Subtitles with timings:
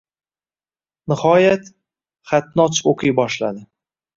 [1.13, 1.69] Nihoyat,
[2.33, 3.67] xatni ochib o`qiy boshladi